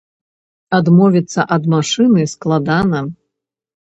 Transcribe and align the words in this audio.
Адмовіцца 0.77 1.45
ад 1.57 1.67
машыны 1.73 2.23
складана. 2.33 3.03